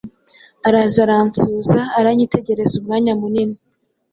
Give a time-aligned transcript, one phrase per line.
[0.67, 3.57] araza aransuhuza, aranyitegereza umwanya munini